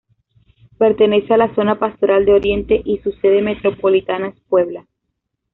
Pertenece 0.79 1.31
a 1.31 1.37
la 1.37 1.53
Zona 1.53 1.77
Pastoral 1.77 2.25
de 2.25 2.33
Oriente 2.33 2.81
y 2.83 2.97
su 3.03 3.11
sede 3.11 3.43
metropolitana 3.43 4.29
es 4.29 4.39
Puebla. 4.49 4.87